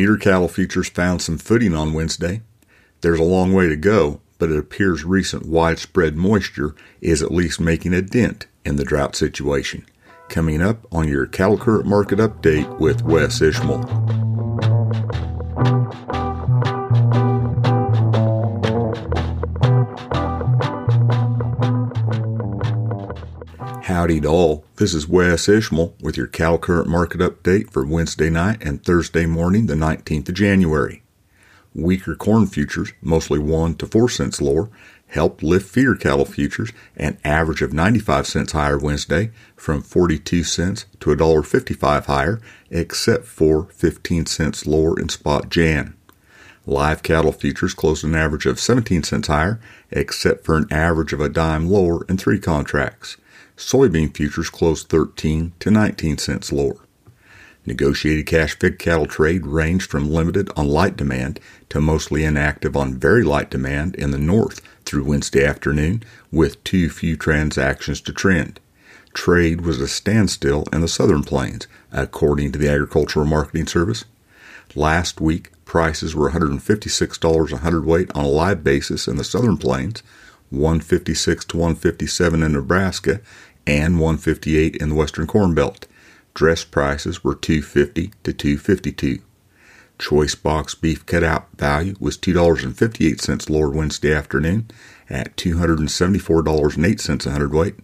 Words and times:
Feeder 0.00 0.16
cattle 0.16 0.48
futures 0.48 0.88
found 0.88 1.20
some 1.20 1.36
footing 1.36 1.74
on 1.74 1.92
Wednesday. 1.92 2.40
There's 3.02 3.20
a 3.20 3.22
long 3.22 3.52
way 3.52 3.68
to 3.68 3.76
go, 3.76 4.22
but 4.38 4.50
it 4.50 4.56
appears 4.56 5.04
recent 5.04 5.44
widespread 5.44 6.16
moisture 6.16 6.74
is 7.02 7.20
at 7.22 7.30
least 7.30 7.60
making 7.60 7.92
a 7.92 8.00
dent 8.00 8.46
in 8.64 8.76
the 8.76 8.84
drought 8.84 9.14
situation. 9.14 9.84
Coming 10.30 10.62
up 10.62 10.86
on 10.90 11.06
your 11.06 11.26
cattle 11.26 11.58
current 11.58 11.84
market 11.84 12.18
update 12.18 12.78
with 12.78 13.02
Wes 13.02 13.42
Ishmael. 13.42 13.82
Howdy 23.90 24.20
to 24.20 24.28
all. 24.28 24.64
This 24.76 24.94
is 24.94 25.08
Wes 25.08 25.48
Ishmael 25.48 25.96
with 26.00 26.16
your 26.16 26.28
Cattle 26.28 26.58
Current 26.58 26.86
Market 26.86 27.20
Update 27.20 27.72
for 27.72 27.84
Wednesday 27.84 28.30
night 28.30 28.58
and 28.60 28.80
Thursday 28.80 29.26
morning, 29.26 29.66
the 29.66 29.74
19th 29.74 30.28
of 30.28 30.36
January. 30.36 31.02
Weaker 31.74 32.14
corn 32.14 32.46
futures, 32.46 32.92
mostly 33.02 33.40
1 33.40 33.74
to 33.74 33.86
4 33.88 34.08
cents 34.08 34.40
lower, 34.40 34.70
helped 35.08 35.42
lift 35.42 35.68
feeder 35.68 35.96
cattle 35.96 36.24
futures 36.24 36.70
an 36.96 37.18
average 37.24 37.62
of 37.62 37.72
95 37.72 38.28
cents 38.28 38.52
higher 38.52 38.78
Wednesday 38.78 39.32
from 39.56 39.82
42 39.82 40.44
cents 40.44 40.86
to 41.00 41.10
$1.55 41.10 42.04
higher, 42.04 42.40
except 42.70 43.24
for 43.24 43.64
15 43.72 44.26
cents 44.26 44.66
lower 44.66 45.00
in 45.00 45.08
spot 45.08 45.48
Jan. 45.48 45.96
Live 46.64 47.02
cattle 47.02 47.32
futures 47.32 47.74
closed 47.74 48.04
an 48.04 48.14
average 48.14 48.46
of 48.46 48.60
17 48.60 49.02
cents 49.02 49.26
higher, 49.26 49.58
except 49.90 50.44
for 50.44 50.56
an 50.56 50.68
average 50.70 51.12
of 51.12 51.20
a 51.20 51.28
dime 51.28 51.68
lower 51.68 52.04
in 52.04 52.16
three 52.16 52.38
contracts. 52.38 53.16
Soybean 53.60 54.16
futures 54.16 54.48
closed 54.48 54.88
13 54.88 55.52
to 55.60 55.70
19 55.70 56.16
cents 56.16 56.50
lower. 56.50 56.78
Negotiated 57.66 58.26
cash 58.26 58.58
fed 58.58 58.78
cattle 58.78 59.04
trade 59.04 59.44
ranged 59.44 59.88
from 59.90 60.10
limited 60.10 60.50
on 60.56 60.66
light 60.66 60.96
demand 60.96 61.38
to 61.68 61.78
mostly 61.78 62.24
inactive 62.24 62.74
on 62.74 62.98
very 62.98 63.22
light 63.22 63.50
demand 63.50 63.94
in 63.96 64.12
the 64.12 64.18
north 64.18 64.62
through 64.86 65.04
Wednesday 65.04 65.44
afternoon, 65.44 66.02
with 66.32 66.64
too 66.64 66.88
few 66.88 67.18
transactions 67.18 68.00
to 68.00 68.14
trend. 68.14 68.58
Trade 69.12 69.60
was 69.60 69.78
a 69.78 69.88
standstill 69.88 70.64
in 70.72 70.80
the 70.80 70.88
southern 70.88 71.22
plains, 71.22 71.68
according 71.92 72.52
to 72.52 72.58
the 72.58 72.70
Agricultural 72.70 73.26
Marketing 73.26 73.66
Service. 73.66 74.06
Last 74.74 75.20
week, 75.20 75.50
prices 75.66 76.14
were 76.14 76.30
$156 76.30 77.52
a 77.52 77.56
hundredweight 77.58 78.10
on 78.14 78.24
a 78.24 78.28
live 78.28 78.64
basis 78.64 79.06
in 79.06 79.16
the 79.16 79.24
southern 79.24 79.58
plains, 79.58 80.02
156 80.50 81.44
to 81.44 81.56
157 81.56 82.42
in 82.42 82.52
Nebraska, 82.52 83.20
and 83.70 84.00
158 84.00 84.76
in 84.76 84.88
the 84.88 84.94
Western 84.96 85.28
Corn 85.28 85.54
Belt. 85.54 85.86
Dress 86.34 86.64
prices 86.64 87.22
were 87.22 87.36
250 87.36 88.12
to 88.24 88.32
252. 88.32 89.20
Choice 89.96 90.34
box 90.34 90.74
beef 90.74 91.06
cutout 91.06 91.46
value 91.56 91.94
was 92.00 92.18
$2.58 92.18 93.48
lower 93.48 93.70
Wednesday 93.70 94.12
afternoon 94.12 94.68
at 95.08 95.36
$274.08 95.36 97.26
a 97.26 97.30
hundredweight. 97.30 97.76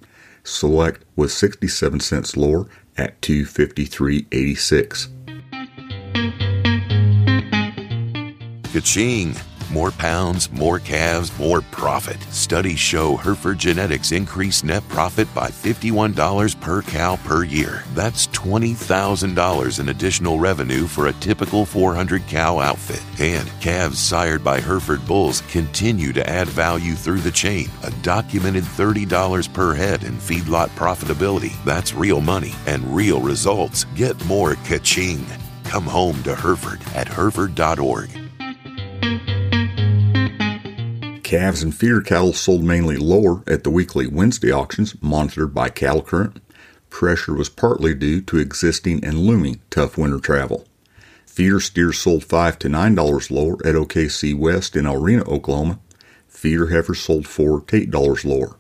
Select 0.43 1.05
was 1.15 1.33
67 1.35 2.01
cents 2.01 2.37
lower 2.37 2.67
at 2.97 3.21
253.86. 3.21 5.09
Ka-ching! 8.73 9.37
More 9.71 9.91
pounds, 9.91 10.51
more 10.53 10.79
calves, 10.79 11.37
more 11.39 11.61
profit. 11.61 12.23
Studies 12.33 12.79
show 12.79 13.17
Hereford 13.17 13.59
Genetics 13.59 14.13
increase 14.13 14.63
net 14.63 14.89
profit 14.89 15.33
by 15.35 15.49
$51 15.49 16.61
per 16.61 16.83
cow 16.83 17.17
per 17.17 17.43
year. 17.45 17.83
That's 17.95 18.29
$20,000 18.29 19.81
in 19.81 19.89
additional 19.89 20.39
revenue 20.39 20.87
for 20.87 21.09
a 21.09 21.13
typical 21.15 21.67
400 21.67 22.27
cow 22.29 22.61
outfit. 22.61 23.03
And 23.21 23.51
calves 23.61 23.99
sired 23.99 24.45
by 24.45 24.61
Hereford 24.61 25.05
bulls 25.07 25.41
continue 25.51 26.13
to 26.13 26.29
add 26.29 26.47
value 26.49 26.95
through 26.95 27.21
the 27.21 27.33
chain. 27.33 27.69
A 27.83 27.91
documented 28.03 28.65
$30 28.65 29.53
per 29.53 29.75
head 29.75 30.05
in 30.05 30.15
feedlot 30.15 30.69
profitability. 30.71 31.53
That's 31.65 31.93
real 31.93 32.21
money 32.21 32.55
and 32.67 32.95
real 32.95 33.21
results. 33.21 33.85
Get 33.97 34.23
more 34.27 34.55
ka-ching. 34.55 35.27
Come 35.65 35.85
home 35.85 36.23
to 36.23 36.37
Hereford 36.37 36.81
at 36.95 37.09
hereford.org. 37.09 38.26
Calves 41.27 41.61
and 41.61 41.75
feeder 41.75 42.03
cattle 42.03 42.33
sold 42.33 42.63
mainly 42.63 42.97
lower 42.97 43.43
at 43.49 43.65
the 43.65 43.71
weekly 43.71 44.07
Wednesday 44.07 44.53
auctions 44.53 44.95
monitored 45.03 45.53
by 45.53 45.69
Cattle 45.69 46.03
Current. 46.03 46.41
Pressure 46.89 47.35
was 47.35 47.49
partly 47.49 47.95
due 47.95 48.21
to 48.21 48.39
existing 48.39 49.05
and 49.05 49.19
looming 49.19 49.59
tough 49.69 49.99
winter 49.99 50.21
travel. 50.21 50.69
Feeder 51.27 51.59
steers 51.59 51.99
sold 51.99 52.23
5 52.23 52.61
to 52.61 52.69
$9 52.69 53.31
lower 53.33 53.55
at 53.67 53.75
OKC 53.75 54.39
West 54.39 54.77
in 54.77 54.87
El 54.87 54.99
Reno, 54.99 55.25
Oklahoma. 55.25 55.81
Feeder 56.29 56.69
heifers 56.69 57.01
sold 57.01 57.27
4 57.27 57.63
to 57.63 57.87
$8 57.89 58.25
lower. 58.25 58.57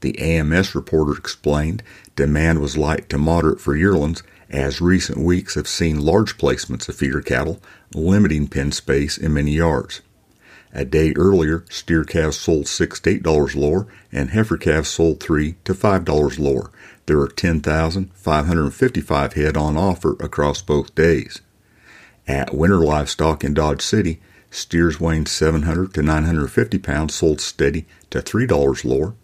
The 0.00 0.18
AMS 0.18 0.74
reporter 0.74 1.12
explained 1.12 1.82
demand 2.16 2.62
was 2.62 2.78
light 2.78 3.10
to 3.10 3.18
moderate 3.18 3.60
for 3.60 3.76
yearlings 3.76 4.22
as 4.48 4.80
recent 4.80 5.18
weeks 5.18 5.54
have 5.54 5.68
seen 5.68 6.00
large 6.00 6.38
placements 6.38 6.88
of 6.88 6.96
feeder 6.96 7.20
cattle, 7.20 7.60
limiting 7.92 8.48
pen 8.48 8.72
space 8.72 9.18
in 9.18 9.34
many 9.34 9.52
yards. 9.52 10.00
A 10.78 10.84
day 10.84 11.14
earlier, 11.16 11.64
steer 11.70 12.04
calves 12.04 12.36
sold 12.36 12.68
six 12.68 13.00
to 13.00 13.08
eight 13.08 13.22
dollars 13.22 13.56
lower, 13.56 13.86
and 14.12 14.28
heifer 14.28 14.58
calves 14.58 14.90
sold 14.90 15.20
three 15.20 15.54
to 15.64 15.72
five 15.72 16.04
dollars 16.04 16.38
lower. 16.38 16.70
There 17.06 17.18
are 17.18 17.28
10,555 17.28 19.32
head 19.32 19.56
on 19.56 19.78
offer 19.78 20.16
across 20.20 20.60
both 20.60 20.94
days. 20.94 21.40
At 22.28 22.54
Winter 22.54 22.80
Livestock 22.80 23.42
in 23.42 23.54
Dodge 23.54 23.80
City, 23.80 24.20
steers 24.50 25.00
weighing 25.00 25.24
700 25.24 25.94
to 25.94 26.02
950 26.02 26.78
pounds 26.80 27.14
sold 27.14 27.40
steady 27.40 27.86
to 28.10 28.20
three 28.20 28.46
dollars 28.46 28.84
lower. 28.84 29.14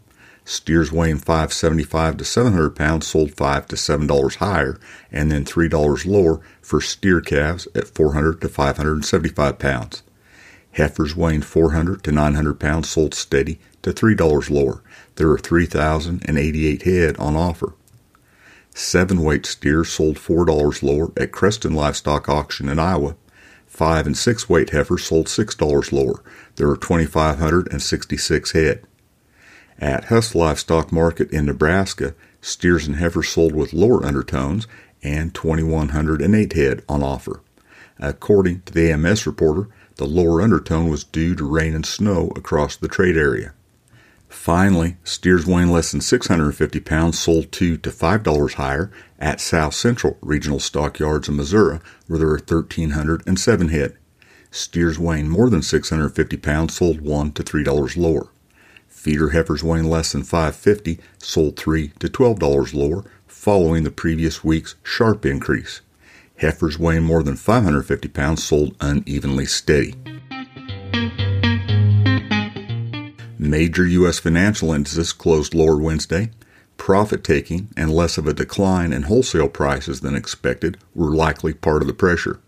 Steers 0.47 0.91
weighing 0.91 1.19
575 1.19 2.17
to 2.17 2.25
700 2.25 2.71
pounds 2.71 3.07
sold 3.07 3.35
five 3.35 3.67
to 3.67 3.77
seven 3.77 4.07
dollars 4.07 4.37
higher, 4.37 4.81
and 5.11 5.31
then 5.31 5.45
three 5.45 5.69
dollars 5.69 6.07
lower 6.07 6.41
for 6.63 6.81
steer 6.81 7.21
calves 7.21 7.69
at 7.75 7.89
400 7.89 8.41
to 8.41 8.49
575 8.49 9.59
pounds. 9.59 10.03
Heifers 10.73 11.15
weighing 11.15 11.43
400 11.43 12.03
to 12.05 12.13
900 12.13 12.59
pounds 12.59 12.89
sold 12.89 13.15
steady 13.15 13.61
to 13.83 13.93
$3 13.93 14.51
lower. 14.51 14.83
There 15.17 15.31
are 15.31 15.39
3,088 15.39 16.83
head 16.83 17.17
on 17.19 17.37
offer. 17.37 17.75
Seven 18.75 19.23
weight 19.23 19.45
steers 19.45 19.91
sold 19.91 20.17
$4 20.17 20.83
lower 20.83 21.13
at 21.17 21.33
Creston 21.33 21.75
Livestock 21.75 22.29
Auction 22.29 22.71
in 22.71 22.79
Iowa. 22.79 23.17
Five 23.67 24.07
and 24.07 24.17
six 24.17 24.49
weight 24.49 24.71
heifers 24.71 25.05
sold 25.05 25.27
$6 25.27 25.93
lower. 25.93 26.23
There 26.57 26.71
are 26.71 26.77
2,566 26.77 28.53
head. 28.53 28.83
At 29.79 30.05
Huss 30.05 30.35
Livestock 30.35 30.93
Market 30.93 31.31
in 31.31 31.47
Nebraska, 31.47 32.15
steers 32.41 32.87
and 32.87 32.97
heifers 32.97 33.29
sold 33.29 33.55
with 33.55 33.73
lower 33.73 34.05
undertones 34.05 34.67
and 35.03 35.35
2,108 35.35 36.53
head 36.53 36.83
on 36.89 37.03
offer. 37.03 37.41
According 37.99 38.63
to 38.63 38.73
the 38.73 38.91
AMS 38.91 39.27
reporter, 39.27 39.69
the 40.03 40.09
lower 40.09 40.43
undertone 40.43 40.91
was 40.91 41.05
due 41.05 41.33
to 41.37 41.49
rain 41.49 41.77
and 41.77 41.87
snow 41.87 42.33
across 42.35 42.75
the 42.75 42.89
trade 42.89 43.17
area. 43.17 43.55
Finally, 44.29 44.97
steers 45.05 45.47
weighing 45.47 45.71
less 45.71 45.93
than 45.93 46.01
650 46.01 46.81
pounds 46.81 47.21
sold 47.21 47.53
2 47.53 47.77
to 47.77 47.91
$5 47.91 48.55
higher 48.55 48.91
at 49.21 49.41
South 49.41 49.75
Central 49.75 50.19
Regional 50.21 50.59
Stockyards 50.59 51.29
in 51.29 51.37
Missouri, 51.37 51.79
where 52.09 52.19
there 52.19 52.31
are 52.31 52.33
1,307 52.33 53.69
head. 53.69 53.97
Steers 54.51 54.99
weighing 54.99 55.29
more 55.29 55.49
than 55.49 55.63
650 55.63 56.37
pounds 56.39 56.75
sold 56.75 57.01
1 57.01 57.31
to 57.31 57.45
$3 57.45 57.97
lower. 57.97 58.27
Feeder 58.89 59.29
heifers 59.29 59.63
weighing 59.63 59.89
less 59.89 60.11
than 60.11 60.25
550 60.25 60.99
sold 61.19 61.57
3 61.57 61.93
to 62.01 62.09
$12 62.09 62.75
lower, 62.75 63.05
following 63.29 63.85
the 63.85 63.93
previous 63.93 64.43
week's 64.43 64.75
sharp 64.83 65.25
increase. 65.25 65.81
Heifers 66.37 66.79
weighing 66.79 67.05
more 67.05 67.23
than 67.23 67.37
550 67.37 68.09
pounds 68.09 68.43
sold 68.43 68.77
unevenly 68.81 69.47
steady. 69.47 69.95
Major 73.39 73.87
U.S. 73.87 74.19
financial 74.19 74.73
indices 74.73 75.13
closed 75.13 75.55
lower 75.55 75.77
Wednesday. 75.77 76.31
Profit 76.77 77.23
taking 77.23 77.69
and 77.77 77.91
less 77.91 78.19
of 78.19 78.27
a 78.27 78.33
decline 78.33 78.93
in 78.93 79.03
wholesale 79.03 79.49
prices 79.49 80.01
than 80.01 80.15
expected 80.15 80.79
were 80.95 81.15
likely 81.15 81.53
part 81.53 81.83
of 81.83 81.89
the 81.89 81.95
pressure. 81.95 82.41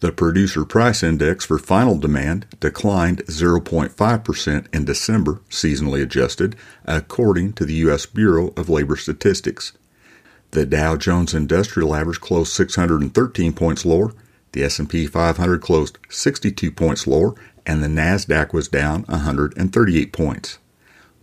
The 0.00 0.12
Producer 0.12 0.66
Price 0.66 1.02
Index 1.02 1.46
for 1.46 1.58
final 1.58 1.96
demand 1.96 2.46
declined 2.60 3.24
0.5% 3.26 4.74
in 4.74 4.84
December, 4.84 5.40
seasonally 5.48 6.02
adjusted, 6.02 6.54
according 6.84 7.54
to 7.54 7.64
the 7.64 7.74
U.S. 7.74 8.04
Bureau 8.04 8.52
of 8.58 8.68
Labor 8.68 8.96
Statistics. 8.96 9.72
The 10.52 10.66
Dow 10.66 10.96
Jones 10.96 11.34
Industrial 11.34 11.94
Average 11.94 12.20
closed 12.20 12.52
613 12.52 13.52
points 13.52 13.84
lower, 13.84 14.12
the 14.52 14.64
S&P 14.64 15.06
500 15.06 15.60
closed 15.60 15.98
62 16.08 16.70
points 16.70 17.06
lower, 17.06 17.34
and 17.66 17.82
the 17.82 17.88
Nasdaq 17.88 18.52
was 18.52 18.68
down 18.68 19.02
138 19.02 20.12
points. 20.12 20.58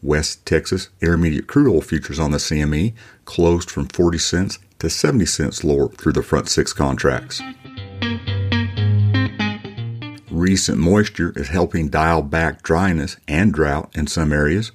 West 0.04 0.46
Texas 0.46 0.90
Intermediate 1.02 1.48
crude 1.48 1.74
oil 1.74 1.82
futures 1.82 2.20
on 2.20 2.32
the 2.32 2.38
CME 2.38 2.94
closed 3.26 3.72
from 3.72 3.88
40 3.88 4.18
cents 4.18 4.60
to 4.80 4.90
70 4.90 5.26
cents 5.26 5.64
lower 5.64 5.88
through 5.90 6.12
the 6.12 6.22
front 6.22 6.50
six 6.50 6.74
contracts. 6.74 7.42
Recent 10.30 10.78
moisture 10.78 11.32
is 11.38 11.48
helping 11.48 11.88
dial 11.88 12.22
back 12.22 12.64
dryness 12.64 13.16
and 13.28 13.54
drought 13.54 13.90
in 13.96 14.08
some 14.08 14.34
areas. 14.34 14.72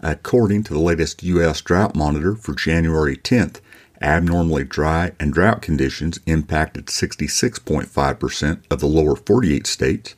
According 0.00 0.64
to 0.64 0.74
the 0.74 0.80
latest 0.80 1.22
U.S. 1.22 1.62
drought 1.62 1.96
monitor 1.96 2.34
for 2.34 2.54
January 2.54 3.16
10th, 3.16 3.60
abnormally 4.00 4.64
dry 4.64 5.12
and 5.18 5.32
drought 5.32 5.62
conditions 5.62 6.20
impacted 6.26 6.86
66.5% 6.86 8.60
of 8.70 8.80
the 8.80 8.86
lower 8.86 9.16
48 9.16 9.66
states. 9.66 10.14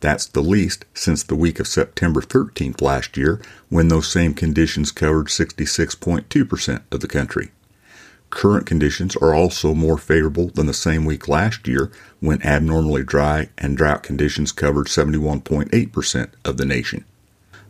That's 0.00 0.26
the 0.26 0.40
least 0.40 0.84
since 0.94 1.22
the 1.22 1.36
week 1.36 1.60
of 1.60 1.68
September 1.68 2.20
13th 2.20 2.80
last 2.80 3.16
year, 3.16 3.40
when 3.68 3.88
those 3.88 4.10
same 4.10 4.34
conditions 4.34 4.90
covered 4.90 5.28
66.2% 5.28 6.82
of 6.90 7.00
the 7.00 7.08
country. 7.08 7.52
Current 8.30 8.66
conditions 8.66 9.14
are 9.16 9.34
also 9.34 9.74
more 9.74 9.98
favorable 9.98 10.48
than 10.48 10.66
the 10.66 10.72
same 10.72 11.04
week 11.04 11.28
last 11.28 11.68
year 11.68 11.92
when 12.18 12.42
abnormally 12.42 13.04
dry 13.04 13.50
and 13.58 13.76
drought 13.76 14.02
conditions 14.02 14.52
covered 14.52 14.86
71.8% 14.86 16.30
of 16.44 16.56
the 16.56 16.64
nation. 16.64 17.04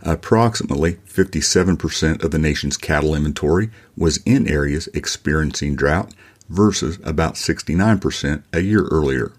Approximately 0.03 0.95
57% 1.09 2.25
of 2.25 2.31
the 2.33 2.39
nation's 2.39 2.77
cattle 2.77 3.15
inventory 3.15 3.71
was 3.97 4.19
in 4.27 4.49
areas 4.49 4.89
experiencing 4.95 5.77
drought 5.77 6.13
versus 6.49 6.99
about 7.05 7.35
69% 7.35 8.43
a 8.53 8.61
year 8.61 8.85
earlier. 8.91 9.33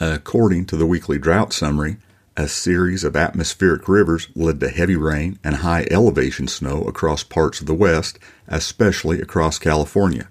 According 0.00 0.66
to 0.66 0.76
the 0.76 0.86
weekly 0.86 1.18
drought 1.18 1.52
summary, 1.52 1.98
a 2.36 2.48
series 2.48 3.04
of 3.04 3.14
atmospheric 3.14 3.88
rivers 3.88 4.26
led 4.34 4.58
to 4.58 4.68
heavy 4.68 4.96
rain 4.96 5.38
and 5.44 5.56
high 5.56 5.86
elevation 5.92 6.48
snow 6.48 6.82
across 6.82 7.22
parts 7.22 7.60
of 7.60 7.66
the 7.66 7.74
West, 7.74 8.18
especially 8.48 9.20
across 9.20 9.60
California. 9.60 10.28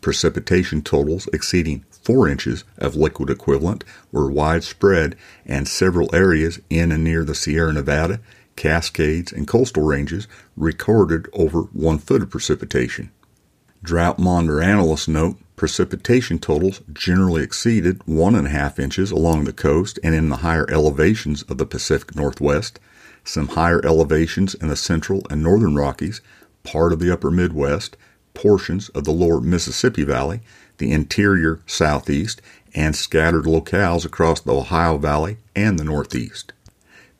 Precipitation 0.00 0.80
totals 0.80 1.28
exceeding 1.34 1.84
4 1.90 2.28
inches 2.28 2.64
of 2.78 2.96
liquid 2.96 3.28
equivalent 3.28 3.84
were 4.10 4.30
widespread, 4.30 5.14
and 5.44 5.68
several 5.68 6.12
areas 6.14 6.58
in 6.70 6.90
and 6.90 7.04
near 7.04 7.22
the 7.22 7.34
Sierra 7.34 7.74
Nevada, 7.74 8.20
Cascades, 8.56 9.32
and 9.32 9.48
coastal 9.48 9.82
ranges 9.82 10.28
recorded 10.56 11.28
over 11.32 11.62
1 11.62 11.98
foot 11.98 12.22
of 12.22 12.30
precipitation. 12.30 13.10
Drought 13.82 14.18
monitor 14.18 14.62
analysts 14.62 15.08
note 15.08 15.36
precipitation 15.56 16.38
totals 16.38 16.80
generally 16.92 17.42
exceeded 17.42 17.98
1.5 18.00 18.78
inches 18.78 19.10
along 19.10 19.44
the 19.44 19.52
coast 19.52 19.98
and 20.02 20.14
in 20.14 20.28
the 20.28 20.38
higher 20.38 20.68
elevations 20.70 21.42
of 21.42 21.58
the 21.58 21.66
Pacific 21.66 22.14
Northwest, 22.14 22.80
some 23.24 23.48
higher 23.48 23.84
elevations 23.84 24.54
in 24.54 24.68
the 24.68 24.76
central 24.76 25.22
and 25.30 25.42
northern 25.42 25.74
Rockies, 25.74 26.20
part 26.62 26.92
of 26.92 27.00
the 27.00 27.12
upper 27.12 27.30
Midwest, 27.30 27.96
portions 28.34 28.88
of 28.90 29.04
the 29.04 29.12
lower 29.12 29.40
Mississippi 29.40 30.04
Valley, 30.04 30.40
the 30.78 30.92
interior 30.92 31.60
southeast, 31.66 32.40
and 32.74 32.96
scattered 32.96 33.44
locales 33.44 34.04
across 34.04 34.40
the 34.40 34.54
Ohio 34.54 34.98
Valley 34.98 35.36
and 35.54 35.78
the 35.78 35.84
Northeast. 35.84 36.52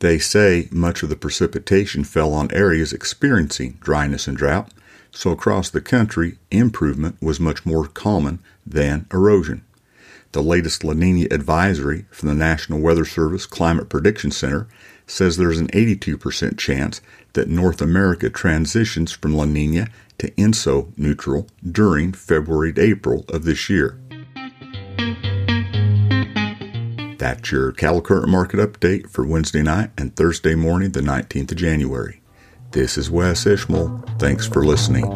They 0.03 0.19
say 0.19 0.69
much 0.73 1.05
of 1.05 1.11
the 1.11 1.17
precipitation 1.17 2.03
fell 2.03 2.35
on 2.35 2.51
areas 2.51 2.93
experiencing 2.93 3.79
dryness 3.81 4.27
and 4.27 4.37
drought, 4.37 4.73
so 5.13 5.31
across 5.31 5.71
the 5.71 5.81
country, 5.81 6.39
improvement 6.51 7.19
was 7.23 7.39
much 7.39 7.65
more 7.65 7.87
common 7.87 8.41
than 8.67 9.07
erosion. 9.13 9.63
The 10.33 10.43
latest 10.43 10.83
La 10.83 10.95
Nina 10.95 11.29
advisory 11.31 12.07
from 12.11 12.29
the 12.29 12.35
National 12.35 12.81
Weather 12.81 13.05
Service 13.05 13.47
Climate 13.47 13.89
Prediction 13.89 14.33
Center 14.33 14.67
says 15.07 15.37
there's 15.37 15.61
an 15.61 15.69
82% 15.69 16.59
chance 16.59 17.01
that 17.35 17.49
North 17.49 17.81
America 17.81 18.29
transitions 18.29 19.13
from 19.13 19.35
La 19.35 19.45
Nina 19.45 19.87
to 20.19 20.33
ENSO 20.33 20.93
neutral 20.97 21.47
during 21.65 22.13
February 22.13 22.73
to 22.73 22.83
April 22.83 23.25
of 23.29 23.45
this 23.45 23.71
year. 23.71 23.97
That's 27.33 27.51
your 27.51 27.73
cattle 27.73 28.03
current 28.03 28.29
market 28.29 28.61
update 28.61 29.09
for 29.09 29.25
Wednesday 29.25 29.63
night 29.63 29.91
and 29.97 30.15
Thursday 30.15 30.55
morning, 30.55 30.91
the 30.91 31.01
19th 31.01 31.53
of 31.53 31.57
January. 31.57 32.21
This 32.73 32.99
is 32.99 33.11
Wes 33.11 33.47
Ishmael. 33.47 34.05
Thanks 34.19 34.47
for 34.47 34.67
listening. 34.67 35.07